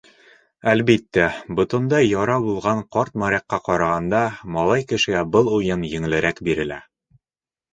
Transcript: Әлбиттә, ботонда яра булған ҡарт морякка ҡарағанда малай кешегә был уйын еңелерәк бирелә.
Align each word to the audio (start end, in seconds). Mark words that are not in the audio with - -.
Әлбиттә, 0.69 1.25
ботонда 1.59 1.99
яра 2.05 2.37
булған 2.47 2.81
ҡарт 2.97 3.19
морякка 3.25 3.59
ҡарағанда 3.69 4.23
малай 4.57 4.87
кешегә 4.93 5.23
был 5.37 5.53
уйын 5.59 5.85
еңелерәк 5.93 6.43
бирелә. 6.49 6.81